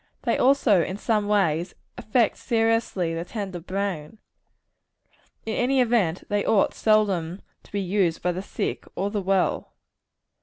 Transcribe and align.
They 0.23 0.35
also, 0.35 0.81
in 0.81 0.97
some 0.97 1.27
way, 1.27 1.63
affect 1.95 2.35
seriously 2.37 3.13
the 3.13 3.23
tender 3.23 3.59
brain. 3.59 4.17
In 5.45 5.53
any 5.55 5.79
event, 5.79 6.23
they 6.27 6.43
ought 6.43 6.73
seldom 6.73 7.43
to 7.61 7.71
be 7.71 7.81
used 7.81 8.23
by 8.23 8.31
the 8.31 8.41
sick 8.41 8.87
or 8.95 9.11
the 9.11 9.21
well. 9.21 9.75